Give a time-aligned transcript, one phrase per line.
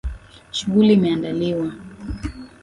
[0.57, 1.69] Shughuli imeandaliwa.